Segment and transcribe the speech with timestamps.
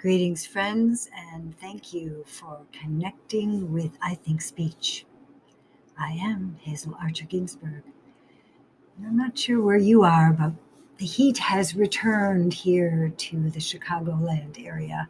[0.00, 5.04] Greetings, friends, and thank you for connecting with I Think Speech.
[5.98, 7.82] I am Hazel Archer Ginsberg.
[9.04, 10.52] I'm not sure where you are, but
[10.98, 15.08] the heat has returned here to the Chicagoland area.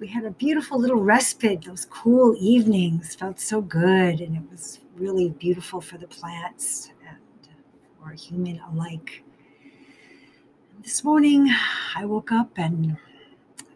[0.00, 1.66] We had a beautiful little respite.
[1.66, 7.18] Those cool evenings felt so good, and it was really beautiful for the plants and
[8.00, 9.22] for human alike.
[10.82, 11.50] This morning,
[11.94, 12.96] I woke up and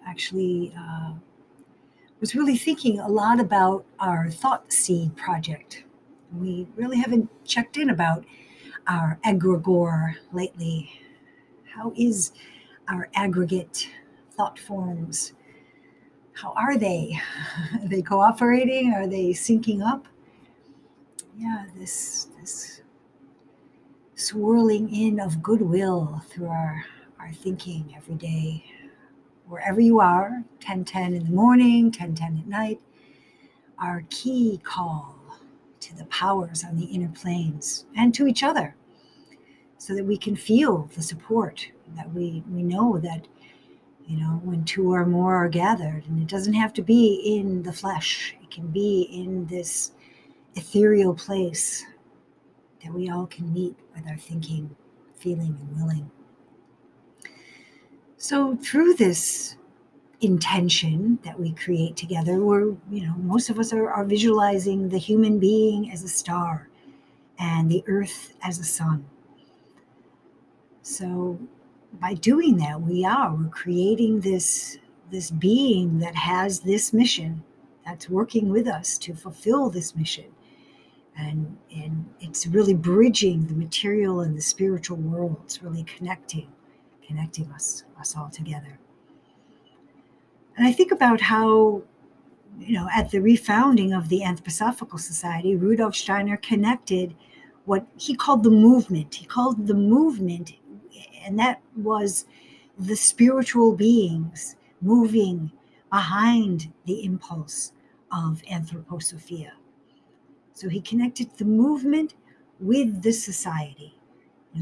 [0.07, 1.13] actually uh,
[2.21, 5.85] was really thinking a lot about our Thought Seed project.
[6.35, 8.25] We really haven't checked in about
[8.87, 10.91] our egregore lately.
[11.75, 12.33] How is
[12.89, 13.89] our aggregate
[14.33, 15.33] thought forms?
[16.33, 17.19] How are they?
[17.83, 18.93] Are they cooperating?
[18.93, 20.07] Are they syncing up?
[21.39, 22.83] Yeah, this this
[24.15, 26.85] swirling in of goodwill through our,
[27.19, 28.65] our thinking every day
[29.47, 32.81] wherever you are 1010 in the morning 1010 at night
[33.79, 35.17] our key call
[35.81, 38.75] to the powers on the inner planes and to each other
[39.79, 43.29] so that we can feel the support that we we know that
[44.07, 47.63] you know when two or more are gathered and it doesn't have to be in
[47.63, 48.35] the flesh.
[48.43, 49.93] It can be in this
[50.55, 51.85] ethereal place
[52.83, 54.75] that we all can meet with our thinking
[55.17, 56.11] feeling and willing
[58.17, 59.57] so through this
[60.21, 64.99] intention that we create together, we're, you know, most of us are, are visualizing the
[64.99, 66.69] human being as a star
[67.39, 69.05] and the earth as a sun.
[70.83, 71.39] So
[72.01, 74.79] by doing that, we are, we're creating this
[75.09, 77.45] this being that has this mission
[77.85, 80.27] that's working with us to fulfill this mission.
[81.17, 86.49] And and it's really bridging the material and the spiritual worlds really connecting
[87.07, 88.79] connecting us, us all together.
[90.57, 91.83] And I think about how,
[92.59, 97.15] you know, at the refounding of the Anthroposophical Society, Rudolf Steiner connected
[97.67, 99.15] what he called the movement.
[99.15, 100.53] He called the movement,
[101.25, 102.27] and that was
[102.79, 105.51] the spiritual beings moving
[105.91, 107.73] behind the impulse
[108.13, 109.51] of anthroposophia.
[110.53, 112.15] So he connected the movement
[112.61, 113.99] with the society,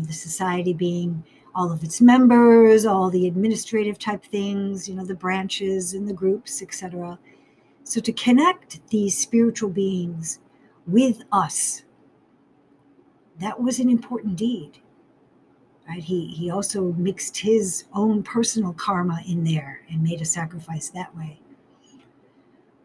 [0.01, 1.23] know, the society being
[1.55, 6.13] all of its members, all the administrative type things, you know, the branches and the
[6.13, 7.19] groups, etc.
[7.85, 10.41] So to connect these spiritual beings
[10.87, 11.85] with us,
[13.41, 14.79] that was an important deed.
[15.89, 16.03] Right?
[16.03, 21.15] He he also mixed his own personal karma in there and made a sacrifice that
[21.15, 21.39] way.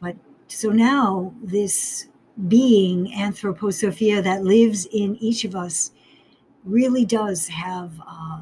[0.01, 2.07] But so now this
[2.47, 5.91] being anthroposophia that lives in each of us
[6.63, 8.41] really does have uh,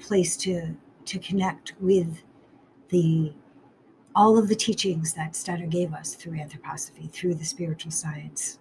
[0.00, 0.76] place to
[1.06, 2.22] to connect with
[2.90, 3.32] the
[4.14, 8.58] all of the teachings that Steiner gave us through anthroposophy, through the spiritual science.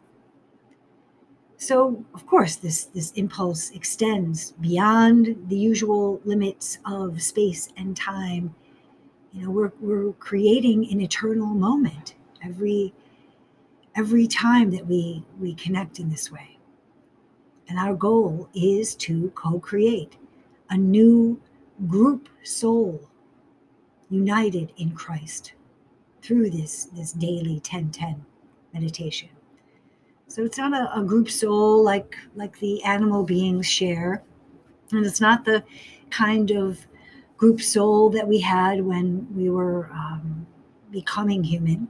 [1.57, 8.53] So, of course, this, this impulse extends beyond the usual limits of space and time.
[9.33, 12.93] You know, we're, we're creating an eternal moment every
[13.95, 16.59] every time that we we connect in this way.
[17.67, 20.17] And our goal is to co-create
[20.69, 21.39] a new
[21.87, 23.09] group soul
[24.09, 25.53] united in Christ
[26.21, 28.25] through this, this daily 1010
[28.73, 29.29] meditation.
[30.27, 34.23] So it's not a, a, group soul like like the animal beings share.
[34.91, 35.63] And it's not the
[36.09, 36.85] kind of
[37.37, 40.45] group soul that we had when we were um,
[40.91, 41.87] becoming human,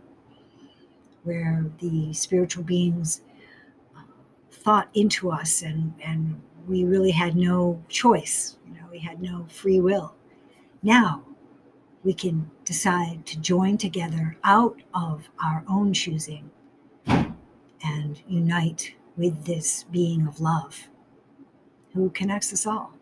[1.23, 3.21] where the spiritual beings
[3.95, 4.01] uh,
[4.51, 8.57] thought into us and, and we really had no choice.
[8.67, 10.13] You know, we had no free will.
[10.83, 11.23] Now
[12.03, 16.51] we can decide to join together out of our own choosing
[17.07, 20.89] and unite with this being of love
[21.93, 22.93] who connects us all.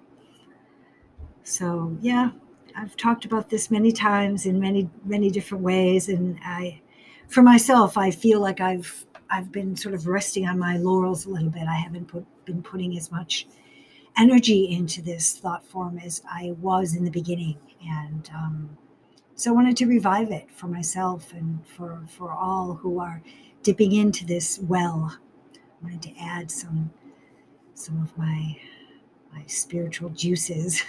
[1.44, 2.32] So, yeah,
[2.76, 6.10] I've talked about this many times in many, many different ways.
[6.10, 6.82] And I,
[7.28, 11.30] for myself, I feel like I've I've been sort of resting on my laurels a
[11.30, 11.64] little bit.
[11.68, 13.48] I haven't put, been putting as much
[14.18, 17.58] energy into this thought form as I was in the beginning.
[17.86, 18.78] And um,
[19.36, 23.22] so I wanted to revive it for myself and for, for all who are
[23.64, 25.18] dipping into this well.
[25.54, 26.92] I wanted to add some
[27.74, 28.58] some of my
[29.34, 30.82] my spiritual juices.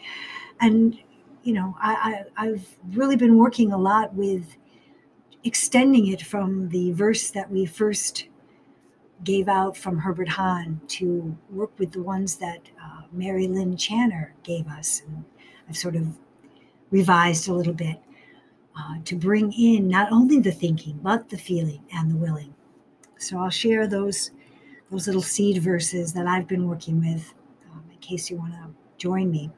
[0.60, 0.98] and
[1.42, 4.56] you know, I, I I've really been working a lot with
[5.44, 8.28] extending it from the verse that we first
[9.24, 14.32] gave out from Herbert Hahn to work with the ones that uh, Mary Lynn Channer
[14.44, 15.02] gave us.
[15.06, 15.24] And
[15.68, 16.08] I've sort of
[16.90, 18.00] revised a little bit.
[18.76, 22.54] uh, to bring in not only the thinking, but the feeling and the willing.
[23.18, 24.30] So I'll share those,
[24.90, 27.34] those little seed verses that I've been working with
[27.72, 29.50] um, in case you want to join me.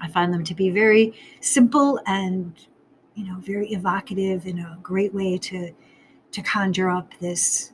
[0.00, 2.54] I find them to be very simple and
[3.14, 5.72] you know very evocative and a great way to
[6.32, 7.72] to conjure up this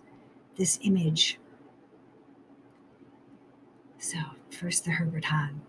[0.56, 1.38] this image.
[3.98, 4.18] So
[4.50, 5.60] first the Herbert Hahn.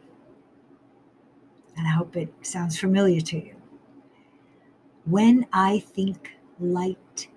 [1.78, 3.56] And I hope it sounds familiar to you.
[5.06, 7.30] When I think light,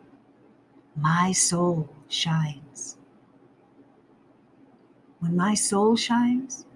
[0.96, 2.96] my soul shines.
[5.20, 6.66] When my soul shines,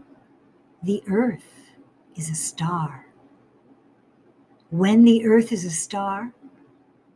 [0.82, 1.72] the earth
[2.14, 3.07] is a star.
[4.70, 6.32] When the earth is a star,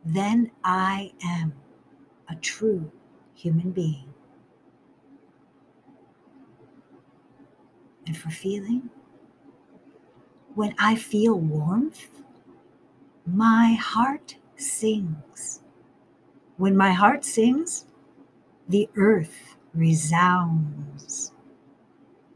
[0.03, 1.53] then I am
[2.27, 2.91] a true
[3.35, 4.13] human being.
[8.07, 8.89] And for feeling,
[10.55, 12.07] when I feel warmth,
[13.25, 15.61] my heart sings.
[16.57, 17.85] When my heart sings,
[18.67, 21.31] the earth resounds.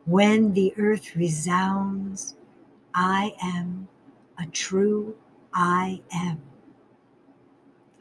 [0.05, 2.35] When the earth resounds,
[2.93, 3.89] I am
[4.39, 5.15] a true
[5.53, 6.41] I am.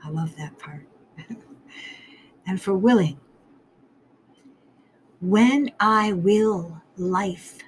[0.05, 0.87] I love that part.
[2.47, 3.19] and for willing,
[5.21, 7.61] when I will life,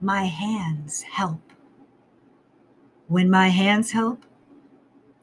[0.00, 1.40] my hands help.
[3.08, 4.26] When my hands help,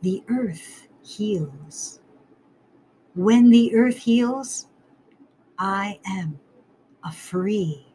[0.01, 2.01] the earth heals.
[3.15, 4.67] When the earth heals,
[5.59, 6.39] I am
[7.03, 7.85] a free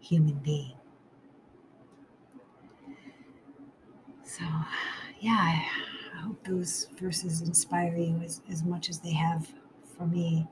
[0.00, 0.76] human being.
[4.38, 4.44] So,
[5.20, 5.66] yeah, I,
[6.24, 9.46] hope those verses inspire you as, as much as they have
[9.96, 10.46] for me.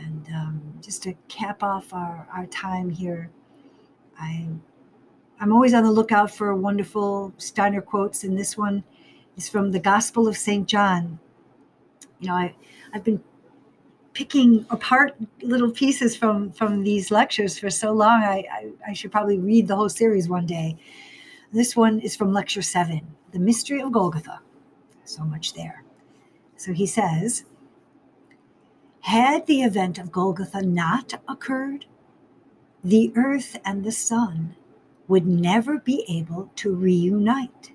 [0.00, 3.30] And um, just to cap off our, our time here,
[4.18, 4.48] I,
[5.38, 8.82] I'm always on the lookout for wonderful Steiner quotes, and this one
[9.36, 10.66] is from the Gospel of St.
[10.66, 11.20] John.
[12.18, 12.56] You know, I,
[12.92, 13.22] I've been
[14.14, 19.12] picking apart little pieces from from these lectures for so long I, I, I should
[19.12, 20.76] probably read the whole series one day
[21.52, 23.00] this one is from lecture 7
[23.32, 24.40] the mystery of golgotha.
[25.04, 25.84] So much there.
[26.56, 27.44] So he says
[29.00, 31.86] had the event of golgotha not occurred
[32.84, 34.54] the earth and the sun
[35.08, 37.72] would never be able to reunite.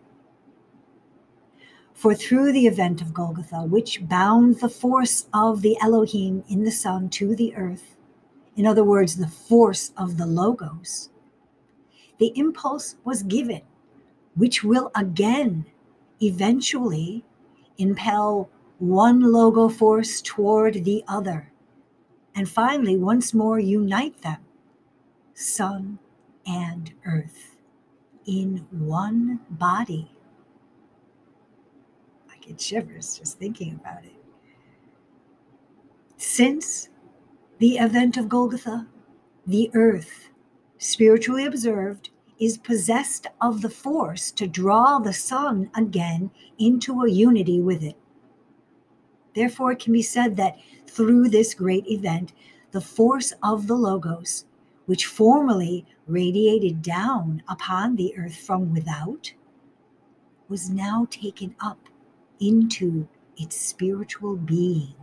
[1.93, 6.71] For through the event of Golgotha, which bound the force of the Elohim in the
[6.71, 7.95] sun to the earth,
[8.55, 11.09] in other words, the force of the Logos,
[12.23, 13.59] the impulse was given,
[14.35, 15.65] which will again
[16.21, 17.21] eventually
[17.77, 18.49] impel
[18.79, 21.51] one logo force toward the other,
[22.33, 24.37] and finally, once more, unite them,
[25.33, 25.99] sun
[26.47, 27.57] and earth,
[28.25, 30.09] in one body
[32.31, 34.15] I get shivers just thinking about it.
[36.15, 36.87] Since
[37.57, 38.87] the event of Golgotha,
[39.45, 40.29] the earth,
[40.77, 42.09] spiritually observed,
[42.43, 47.95] is possessed of the force to draw the sun again into a unity with it.
[49.35, 50.57] Therefore, it can be said that
[50.87, 52.33] through this great event,
[52.71, 54.45] the force of the Logos,
[54.85, 59.33] which formerly radiated down upon the earth from without,
[60.49, 61.89] was now taken up
[62.39, 63.07] into
[63.37, 64.93] its spiritual being.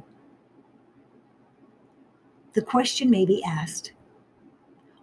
[2.52, 3.92] The question may be asked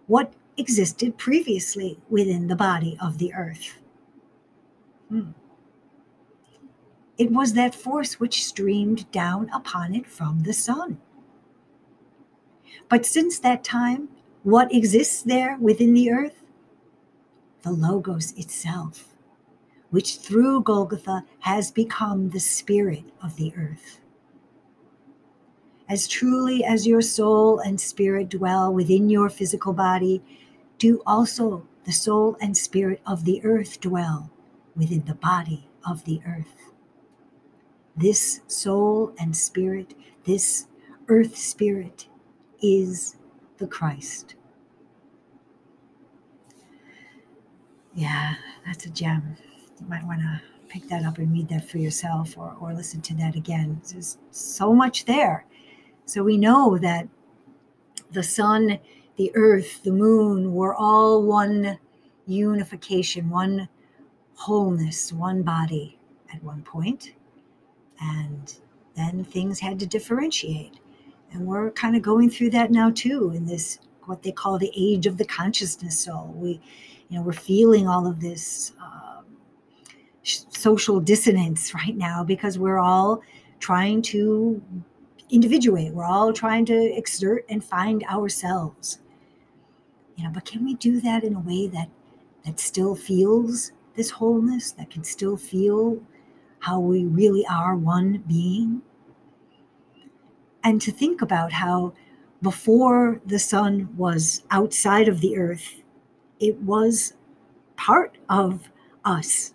[0.06, 3.78] what existed previously within the body of the earth?
[5.08, 5.30] Hmm.
[7.16, 10.98] It was that force which streamed down upon it from the sun.
[12.88, 14.08] But since that time,
[14.42, 16.42] what exists there within the earth?
[17.62, 19.08] The Logos itself
[19.90, 24.00] which through Golgotha has become the spirit of the earth.
[25.88, 30.22] As truly as your soul and spirit dwell within your physical body,
[30.78, 34.30] do also the soul and spirit of the earth dwell
[34.76, 36.72] within the body of the earth.
[37.96, 39.94] This soul and spirit,
[40.24, 40.66] this
[41.08, 42.06] earth spirit,
[42.62, 43.16] is
[43.58, 44.34] the Christ.
[47.94, 49.36] Yeah, that's a gem
[49.80, 53.00] you might want to pick that up and read that for yourself or, or listen
[53.02, 53.80] to that again.
[53.90, 55.46] There's so much there.
[56.04, 57.08] So we know that
[58.12, 58.78] the sun,
[59.18, 61.78] the earth, the moon were all one
[62.26, 63.68] unification, one
[64.34, 65.98] wholeness, one body
[66.32, 67.14] at one point.
[68.00, 68.54] And
[68.94, 70.78] then things had to differentiate.
[71.32, 74.72] And we're kind of going through that now too in this what they call the
[74.74, 76.32] age of the consciousness soul.
[76.34, 76.60] We,
[77.08, 79.20] you know, we're feeling all of this uh,
[80.22, 83.20] social dissonance right now because we're all
[83.58, 84.62] trying to
[85.30, 85.92] individuate.
[85.92, 89.00] We're all trying to exert and find ourselves.
[90.18, 91.88] You know, but can we do that in a way that
[92.44, 96.02] that still feels this wholeness, that can still feel
[96.58, 98.82] how we really are one being?
[100.64, 101.92] And to think about how
[102.42, 105.82] before the sun was outside of the earth,
[106.40, 107.14] it was
[107.76, 108.70] part of
[109.04, 109.54] us.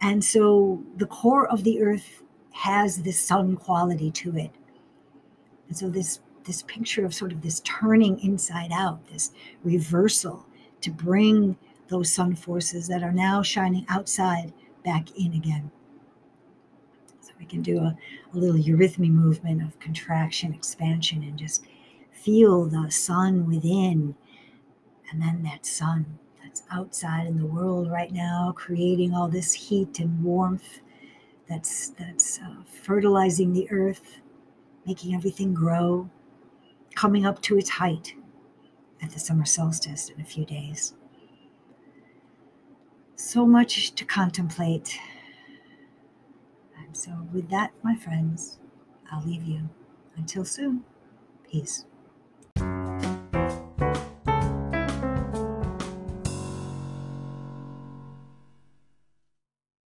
[0.00, 2.22] And so the core of the earth
[2.52, 4.52] has this sun quality to it.
[5.66, 9.30] And so this this picture of sort of this turning inside out, this
[9.62, 10.46] reversal
[10.80, 11.56] to bring
[11.88, 14.52] those sun forces that are now shining outside
[14.84, 15.70] back in again.
[17.20, 17.96] So we can do a,
[18.32, 21.64] a little eurythmy movement of contraction, expansion, and just
[22.10, 24.16] feel the sun within,
[25.10, 30.00] and then that sun that's outside in the world right now, creating all this heat
[30.00, 30.80] and warmth
[31.46, 34.20] that's that's uh, fertilizing the earth,
[34.86, 36.08] making everything grow,
[36.98, 38.12] coming up to its height
[39.00, 40.94] at the summer solstice in a few days.
[43.14, 44.98] So much to contemplate.
[46.76, 48.58] And so, with that, my friends,
[49.12, 49.68] I'll leave you.
[50.16, 50.82] Until soon,
[51.48, 51.84] peace.